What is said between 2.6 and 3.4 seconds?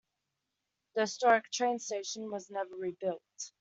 rebuilt.